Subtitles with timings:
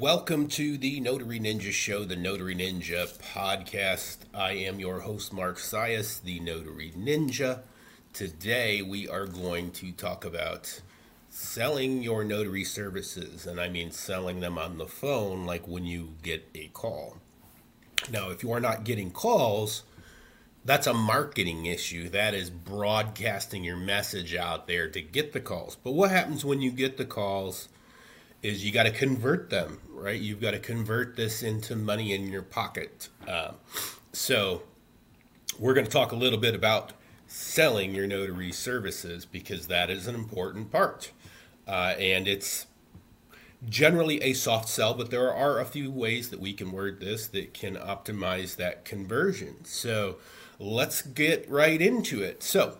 [0.00, 4.16] Welcome to the Notary Ninja Show, the Notary Ninja podcast.
[4.32, 7.60] I am your host, Mark Sias, the Notary Ninja.
[8.14, 10.80] Today, we are going to talk about
[11.28, 16.14] selling your notary services, and I mean selling them on the phone, like when you
[16.22, 17.18] get a call.
[18.10, 19.82] Now, if you are not getting calls,
[20.64, 22.08] that's a marketing issue.
[22.08, 25.76] That is broadcasting your message out there to get the calls.
[25.76, 27.68] But what happens when you get the calls?
[28.42, 30.20] Is you got to convert them, right?
[30.20, 33.08] You've got to convert this into money in your pocket.
[33.28, 33.56] Um,
[34.12, 34.62] so
[35.58, 36.92] we're going to talk a little bit about
[37.26, 41.12] selling your notary services because that is an important part.
[41.68, 42.66] Uh, and it's
[43.68, 47.26] generally a soft sell, but there are a few ways that we can word this
[47.28, 49.64] that can optimize that conversion.
[49.64, 50.16] So
[50.58, 52.42] let's get right into it.
[52.42, 52.78] So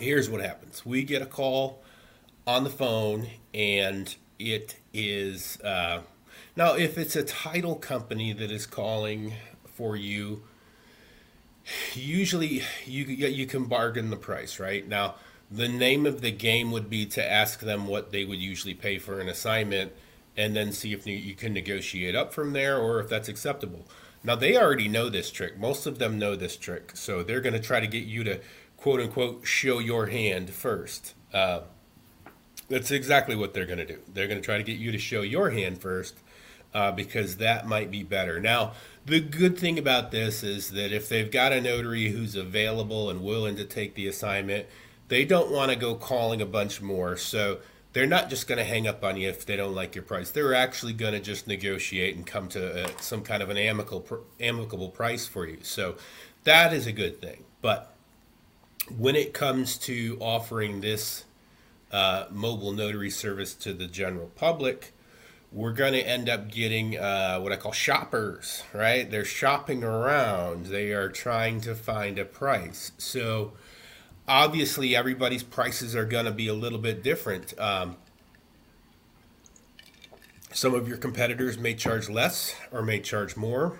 [0.00, 1.82] here's what happens we get a call
[2.46, 6.00] on the phone and it is uh,
[6.56, 9.34] now if it's a title company that is calling
[9.66, 10.42] for you
[11.94, 14.86] usually you you can bargain the price right?
[14.86, 15.16] Now
[15.50, 18.98] the name of the game would be to ask them what they would usually pay
[18.98, 19.92] for an assignment
[20.36, 23.86] and then see if you can negotiate up from there or if that's acceptable.
[24.24, 25.58] Now they already know this trick.
[25.58, 26.96] Most of them know this trick.
[26.96, 28.40] So they're going to try to get you to
[28.76, 31.14] quote unquote show your hand first.
[31.32, 31.60] Uh,
[32.68, 33.98] that's exactly what they're going to do.
[34.12, 36.16] They're going to try to get you to show your hand first
[36.72, 38.40] uh, because that might be better.
[38.40, 38.72] Now,
[39.06, 43.22] the good thing about this is that if they've got a notary who's available and
[43.22, 44.66] willing to take the assignment,
[45.08, 47.16] they don't want to go calling a bunch more.
[47.16, 47.58] So
[47.92, 50.30] they're not just going to hang up on you if they don't like your price.
[50.30, 54.24] They're actually going to just negotiate and come to uh, some kind of an amicable
[54.40, 55.58] amicable price for you.
[55.62, 55.96] So
[56.42, 57.44] that is a good thing.
[57.62, 57.94] But
[58.98, 61.24] when it comes to offering this
[61.94, 64.92] uh, mobile notary service to the general public,
[65.52, 69.08] we're going to end up getting uh, what I call shoppers, right?
[69.08, 72.90] They're shopping around, they are trying to find a price.
[72.98, 73.52] So,
[74.26, 77.56] obviously, everybody's prices are going to be a little bit different.
[77.60, 77.96] Um,
[80.52, 83.78] some of your competitors may charge less or may charge more.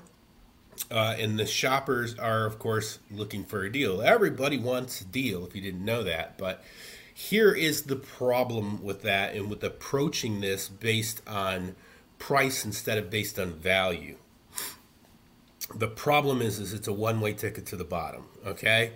[0.88, 4.02] Uh, and the shoppers are, of course, looking for a deal.
[4.02, 6.38] Everybody wants a deal, if you didn't know that.
[6.38, 6.62] But
[7.14, 11.76] here is the problem with that and with approaching this based on
[12.18, 14.16] price instead of based on value.
[15.74, 18.26] The problem is, is it's a one-way ticket to the bottom.
[18.44, 18.92] Okay,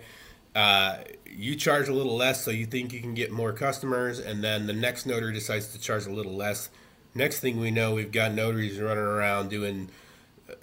[0.53, 4.43] uh, you charge a little less, so you think you can get more customers, and
[4.43, 6.69] then the next notary decides to charge a little less.
[7.15, 9.89] Next thing we know, we've got notaries running around doing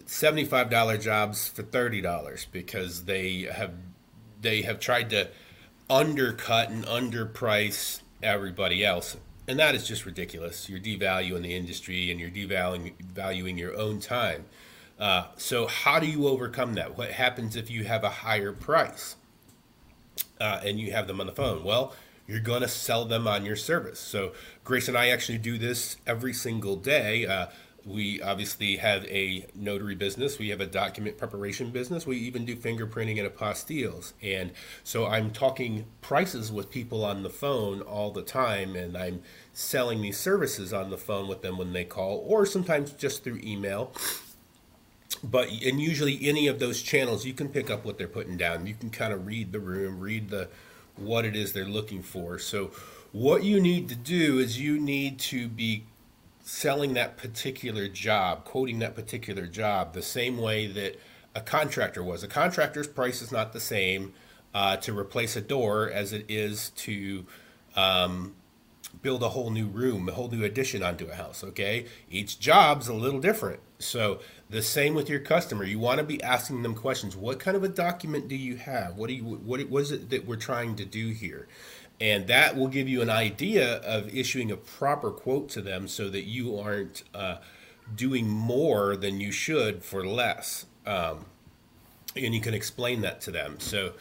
[0.05, 3.73] seventy-five dollar jobs for thirty dollars because they have
[4.43, 5.29] they have tried to
[5.89, 9.17] undercut and underprice everybody else.
[9.49, 10.69] And that is just ridiculous.
[10.69, 14.47] You're devaluing the industry and you're devaluing valuing your own time.
[14.99, 16.97] Uh, so, how do you overcome that?
[16.97, 19.17] What happens if you have a higher price
[20.41, 21.63] uh, and you have them on the phone?
[21.63, 21.95] Well,
[22.27, 24.01] you're going to sell them on your service.
[24.01, 24.33] So,
[24.65, 27.27] Grace and I actually do this every single day.
[27.27, 27.47] Uh,
[27.87, 30.41] we obviously have a notary business.
[30.41, 32.05] We have a document preparation business.
[32.05, 34.13] We even do fingerprinting and apostilles.
[34.21, 34.51] And
[34.83, 39.23] so I'm talking prices with people on the phone all the time, and I'm
[39.53, 43.41] selling these services on the phone with them when they call, or sometimes just through
[43.45, 43.93] email.
[45.23, 48.67] But and usually any of those channels, you can pick up what they're putting down.
[48.67, 50.49] You can kind of read the room, read the
[50.97, 52.39] what it is they're looking for.
[52.41, 52.73] So
[53.13, 55.85] what you need to do is you need to be
[56.47, 60.97] selling that particular job, quoting that particular job, the same way that
[61.35, 62.23] a contractor was.
[62.23, 64.15] A contractor's price is not the same
[64.55, 67.27] uh, to replace a door as it is to
[67.75, 68.37] um,
[69.03, 71.43] build a whole new room, a whole new addition onto a house.
[71.43, 73.59] Okay, each job's a little different.
[73.81, 75.65] So the same with your customer.
[75.65, 77.17] You want to be asking them questions.
[77.17, 78.97] What kind of a document do you have?
[78.97, 81.49] What do you what, what is it that we're trying to do here?
[82.01, 86.09] And that will give you an idea of issuing a proper quote to them so
[86.11, 87.37] that you aren't uh,
[87.95, 90.67] doing more than you should for less.
[90.87, 91.27] Um,
[92.15, 93.61] and you can explain that to them.
[93.61, 93.93] So,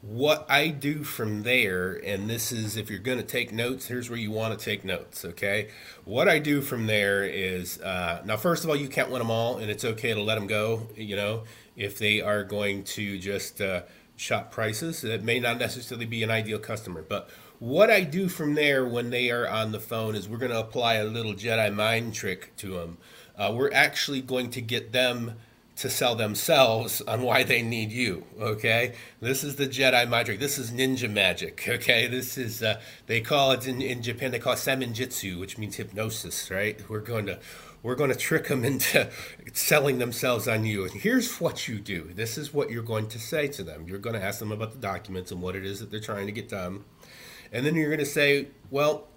[0.00, 4.08] what I do from there, and this is if you're going to take notes, here's
[4.08, 5.70] where you want to take notes, okay?
[6.04, 9.30] What I do from there is uh, now, first of all, you can't win them
[9.30, 11.42] all, and it's okay to let them go, you know,
[11.76, 13.82] if they are going to just uh,
[14.18, 15.04] shop prices.
[15.04, 17.30] It may not necessarily be an ideal customer, but
[17.60, 20.60] what I do from there when they are on the phone is we're going to
[20.60, 22.98] apply a little Jedi mind trick to them.
[23.36, 25.36] Uh, we're actually going to get them
[25.76, 28.24] to sell themselves on why they need you.
[28.40, 30.40] Okay, this is the Jedi magic.
[30.40, 31.64] This is ninja magic.
[31.68, 34.32] Okay, this is uh, they call it in, in Japan.
[34.32, 36.50] They call it which means hypnosis.
[36.50, 36.80] Right?
[36.88, 37.38] We're going to
[37.82, 39.10] we're going to trick them into
[39.52, 40.84] selling themselves on you.
[40.84, 42.10] And here's what you do.
[42.14, 43.86] This is what you're going to say to them.
[43.86, 46.26] You're going to ask them about the documents and what it is that they're trying
[46.26, 46.84] to get done,
[47.52, 49.08] and then you're going to say, well.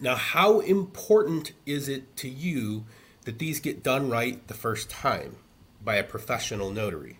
[0.00, 2.84] Now, how important is it to you
[3.26, 5.36] that these get done right the first time?
[5.84, 7.18] by a professional notary.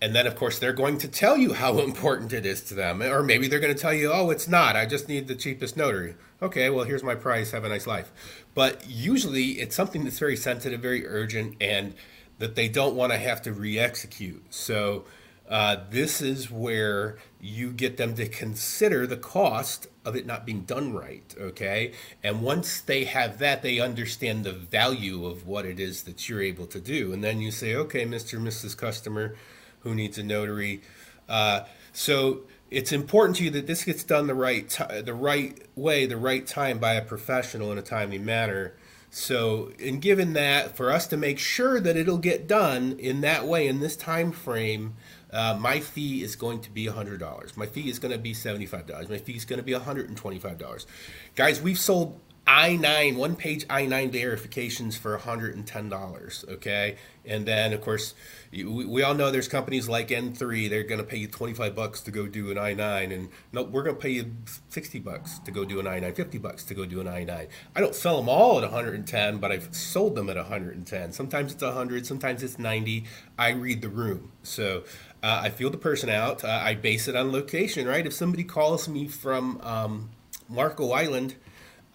[0.00, 3.02] And then, of course, they're going to tell you how important it is to them.
[3.02, 4.76] Or maybe they're going to tell you, oh, it's not.
[4.76, 6.16] I just need the cheapest notary.
[6.42, 7.52] Okay, well, here's my price.
[7.52, 8.12] Have a nice life.
[8.54, 11.94] But usually it's something that's very sensitive, very urgent, and
[12.38, 14.44] that they don't want to have to re execute.
[14.50, 15.04] So,
[15.48, 20.62] uh, this is where you get them to consider the cost of it not being
[20.62, 21.92] done right, okay?
[22.22, 26.42] And once they have that, they understand the value of what it is that you're
[26.42, 27.12] able to do.
[27.12, 28.40] And then you say, okay, Mr.
[28.40, 28.76] Mrs.
[28.76, 29.36] Customer
[29.86, 30.82] who needs a notary.
[31.28, 31.60] Uh,
[31.92, 32.40] so
[32.70, 36.16] it's important to you that this gets done the right t- the right way, the
[36.16, 38.74] right time by a professional in a timely manner.
[39.08, 43.46] So, in given that, for us to make sure that it'll get done in that
[43.46, 44.94] way in this time frame,
[45.32, 47.56] uh, my fee is going to be $100.
[47.56, 49.08] My fee is going to be $75.
[49.08, 50.86] My fee is going to be $125.
[51.34, 56.96] Guys, we've sold I-9, one page I-9 verifications for $110, okay?
[57.24, 58.14] And then, of course,
[58.52, 62.12] we, all know there's companies like N3, they're going to pay you 25 bucks to
[62.12, 64.32] go do an I-9, and no, we're going to pay you
[64.68, 67.48] 60 bucks to go do an I-9, 50 bucks to go do an I-9.
[67.74, 71.12] I don't sell them all at 110, but I've sold them at 110.
[71.12, 73.06] Sometimes it's 100, sometimes it's 90.
[73.36, 74.30] I read the room.
[74.44, 74.84] So
[75.20, 76.44] uh, I feel the person out.
[76.44, 78.06] Uh, I base it on location, right?
[78.06, 80.10] If somebody calls me from um,
[80.48, 81.34] Marco Island,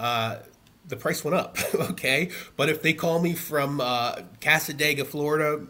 [0.02, 0.40] uh,
[0.88, 2.32] the price went up, okay?
[2.58, 5.68] But if they call me from uh, Cassadaga, Florida,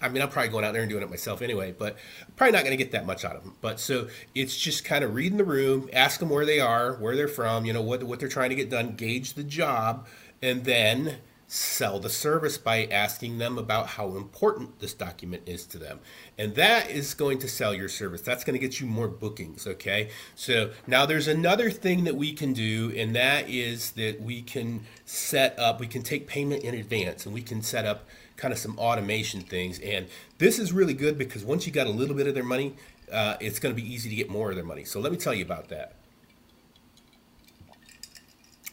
[0.00, 2.52] I mean, I'm probably going out there and doing it myself anyway, but I'm probably
[2.52, 3.54] not going to get that much out of them.
[3.60, 7.14] But so it's just kind of reading the room, ask them where they are, where
[7.14, 10.08] they're from, you know, what, what they're trying to get done, gauge the job,
[10.42, 11.18] and then
[11.52, 16.00] sell the service by asking them about how important this document is to them.
[16.38, 18.22] And that is going to sell your service.
[18.22, 20.08] That's going to get you more bookings, okay?
[20.34, 24.86] So now there's another thing that we can do, and that is that we can
[25.04, 28.08] set up, we can take payment in advance, and we can set up
[28.38, 29.78] kind of some automation things.
[29.80, 30.06] And
[30.38, 32.76] this is really good because once you got a little bit of their money,
[33.12, 34.84] uh, it's going to be easy to get more of their money.
[34.84, 35.96] So let me tell you about that.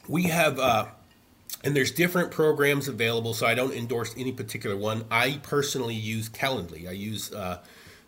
[0.07, 0.85] We have uh,
[1.63, 5.05] and there's different programs available so i don't endorse any particular one.
[5.11, 6.87] I personally use calendly.
[6.87, 7.59] I use uh,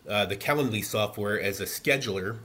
[0.08, 2.38] uh, the calendly software as a scheduler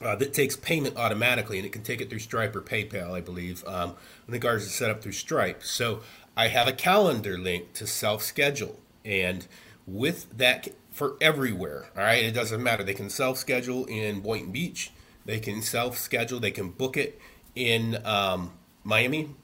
[0.00, 3.20] uh, that takes payment automatically and it can take it through stripe or paypal i
[3.20, 3.64] believe.
[3.66, 3.94] Um,
[4.28, 5.62] i think ours is set up through stripe.
[5.62, 6.00] So
[6.36, 8.78] i have a calendar link to self-schedule.
[9.04, 9.46] And
[9.86, 12.84] with that for everywhere all right it doesn't matter.
[12.84, 14.92] They can self-schedule in boynton beach.
[15.24, 17.20] They can self-schedule they can book it
[17.54, 18.52] in um,
[18.84, 19.34] miami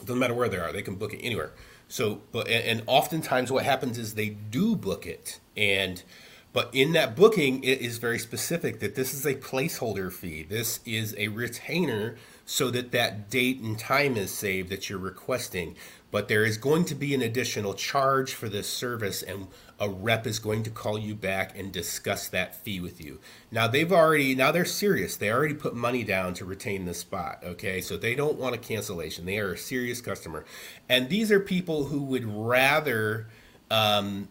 [0.00, 1.52] doesn't matter where they are; they can book it anywhere.
[1.88, 6.02] So, but and oftentimes what happens is they do book it, and
[6.52, 10.42] but in that booking, it is very specific that this is a placeholder fee.
[10.42, 15.76] This is a retainer so that that date and time is saved that you're requesting.
[16.10, 19.46] But there is going to be an additional charge for this service, and
[19.80, 23.18] a rep is going to call you back and discuss that fee with you.
[23.50, 25.16] Now they've already now they're serious.
[25.16, 27.42] They already put money down to retain the spot.
[27.42, 29.24] Okay, so they don't want a cancellation.
[29.24, 30.44] They are a serious customer,
[30.86, 33.28] and these are people who would rather
[33.70, 34.28] um,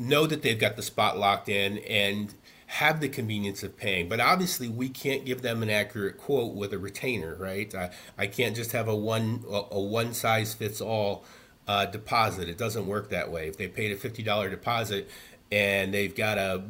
[0.00, 2.34] know that they've got the spot locked in and
[2.66, 4.08] have the convenience of paying.
[4.08, 7.74] But obviously, we can't give them an accurate quote with a retainer, right?
[7.74, 11.24] I, I can't just have a one a, one size fits all
[11.66, 12.48] uh, deposit.
[12.48, 13.48] It doesn't work that way.
[13.48, 15.10] If they paid a $50 deposit
[15.52, 16.62] and they've got a,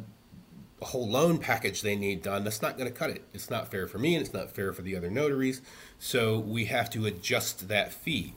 [0.81, 3.23] a whole loan package they need done, that's not going to cut it.
[3.33, 5.61] It's not fair for me and it's not fair for the other notaries.
[5.97, 8.33] So we have to adjust that fee.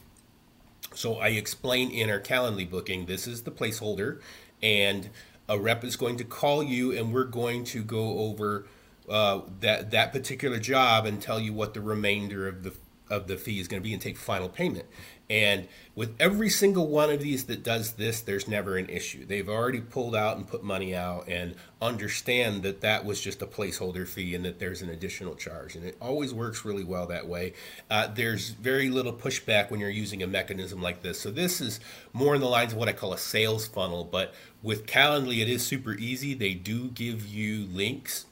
[0.94, 4.20] So I explain in our Calendly booking this is the placeholder,
[4.64, 5.10] and
[5.48, 8.66] a rep is going to call you, and we're going to go over
[9.08, 12.72] uh, that that particular job and tell you what the remainder of the
[13.10, 14.86] of the fee is going to be and take final payment.
[15.30, 19.24] And with every single one of these that does this, there's never an issue.
[19.24, 23.46] They've already pulled out and put money out and understand that that was just a
[23.46, 25.76] placeholder fee and that there's an additional charge.
[25.76, 27.54] And it always works really well that way.
[27.90, 31.20] Uh, there's very little pushback when you're using a mechanism like this.
[31.20, 31.80] So this is
[32.12, 34.04] more in the lines of what I call a sales funnel.
[34.04, 36.34] But with Calendly, it is super easy.
[36.34, 38.26] They do give you links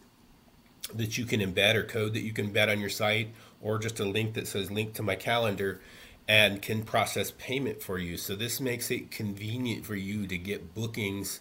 [0.92, 3.30] that you can embed or code that you can embed on your site
[3.62, 5.80] or just a link that says link to my calendar
[6.28, 8.16] and can process payment for you.
[8.16, 11.40] So this makes it convenient for you to get bookings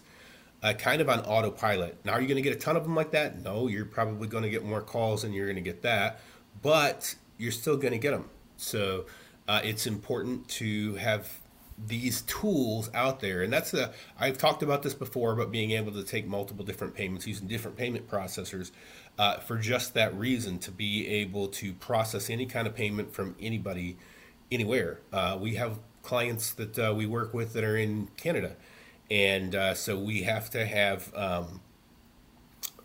[0.62, 2.04] uh, kind of on autopilot.
[2.04, 3.42] Now, are you going to get a ton of them like that?
[3.42, 6.20] No, you're probably going to get more calls and you're going to get that,
[6.62, 8.28] but you're still going to get them.
[8.56, 9.06] So
[9.48, 11.28] uh, it's important to have
[11.86, 15.90] these tools out there and that's the i've talked about this before about being able
[15.90, 18.70] to take multiple different payments using different payment processors
[19.18, 23.34] uh, for just that reason to be able to process any kind of payment from
[23.40, 23.96] anybody
[24.52, 25.00] anywhere.
[25.12, 28.56] Uh, we have clients that uh, we work with that are in Canada,
[29.10, 31.60] and uh, so we have to have um,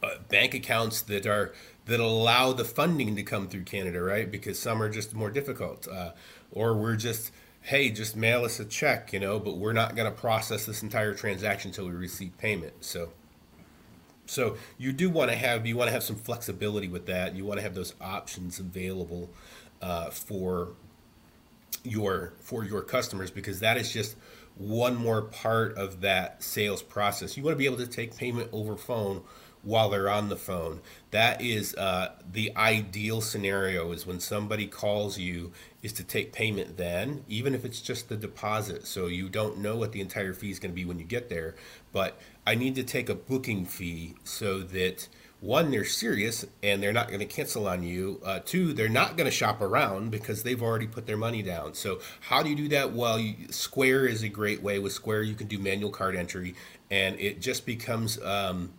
[0.04, 1.54] uh, bank accounts that are
[1.86, 4.30] that allow the funding to come through Canada, right?
[4.30, 6.12] Because some are just more difficult, uh,
[6.52, 7.32] or we're just
[7.62, 10.82] hey, just mail us a check, you know, but we're not going to process this
[10.82, 12.74] entire transaction until we receive payment.
[12.82, 13.10] So.
[14.30, 17.34] So you do want to have you want to have some flexibility with that.
[17.34, 19.30] You want to have those options available
[19.82, 20.74] uh, for
[21.88, 24.16] your for your customers because that is just
[24.56, 27.38] one more part of that sales process.
[27.38, 29.24] You want to be able to take payment over phone
[29.64, 30.80] while they're on the phone.
[31.12, 35.52] That is uh, the ideal scenario is when somebody calls you
[35.82, 38.88] is to take payment then, even if it's just the deposit.
[38.88, 41.30] So you don't know what the entire fee is going to be when you get
[41.30, 41.56] there.
[41.92, 45.08] But I need to take a booking fee so that
[45.40, 48.20] one, they're serious and they're not going to cancel on you.
[48.26, 51.76] Uh, two, they're not going to shop around because they've already put their money down.
[51.76, 52.94] So, how do you do that?
[52.94, 54.80] Well, you, Square is a great way.
[54.80, 56.56] With Square, you can do manual card entry,
[56.90, 58.74] and it just becomes um,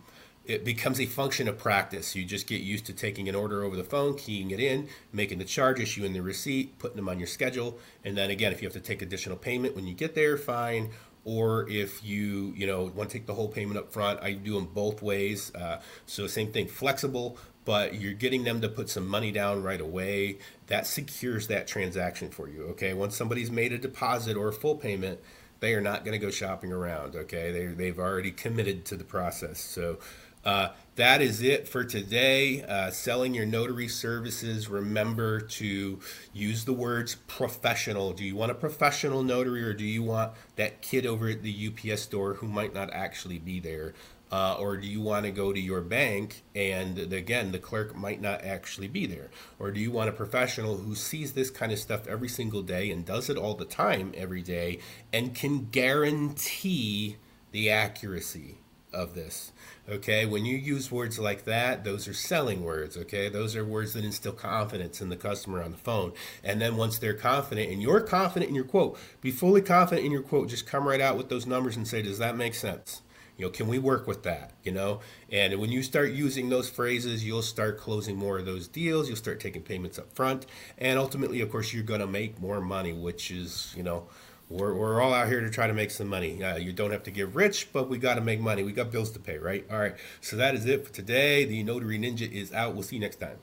[0.45, 2.13] it becomes a function of practice.
[2.13, 5.37] You just get used to taking an order over the phone, keying it in, making
[5.37, 8.67] the charge, issuing the receipt, putting them on your schedule, and then again, if you
[8.67, 10.89] have to take additional payment when you get there, fine
[11.29, 14.55] or if you you know want to take the whole payment up front i do
[14.55, 19.07] them both ways uh, so same thing flexible but you're getting them to put some
[19.07, 20.39] money down right away.
[20.67, 22.95] That secures that transaction for you okay?
[22.95, 25.19] Once somebody's made a deposit or a full payment
[25.59, 27.51] they are not going to go shopping around okay?
[27.51, 29.99] They, they've already committed to the process so
[30.45, 30.69] uh,
[30.99, 32.61] that is it for today.
[32.63, 34.67] Uh, selling your notary services.
[34.67, 35.97] Remember to
[36.33, 38.11] use the words professional.
[38.11, 41.71] Do you want a professional notary or do you want that kid over at the
[41.71, 43.93] UPS store who might not actually be there?
[44.29, 48.21] Uh, or do you want to go to your bank and again the clerk might
[48.21, 51.79] not actually be there or do you want a professional who sees this kind of
[51.79, 54.77] stuff every single day and does it all the time every day
[55.11, 57.17] and can guarantee
[57.51, 58.58] the accuracy
[58.93, 59.51] of this.
[59.87, 62.95] Okay, when you use words like that, those are selling words.
[62.95, 66.13] Okay, those are words that instill confidence in the customer on the phone.
[66.43, 70.11] And then once they're confident and you're confident in your quote, be fully confident in
[70.11, 70.49] your quote.
[70.49, 73.01] Just come right out with those numbers and say, does that make sense?
[73.39, 74.51] You know, can we work with that?
[74.65, 74.99] You know,
[75.31, 79.07] and when you start using those phrases, you'll start closing more of those deals.
[79.07, 80.45] You'll start taking payments up front,
[80.77, 84.09] and ultimately, of course, you're going to make more money, which is, you know,
[84.49, 86.43] we're, we're all out here to try to make some money.
[86.43, 88.63] Uh, you don't have to get rich, but we got to make money.
[88.63, 89.65] We got bills to pay, right?
[89.71, 89.95] All right.
[90.21, 91.45] So that is it for today.
[91.45, 92.73] The Notary Ninja is out.
[92.73, 93.37] We'll see you next time.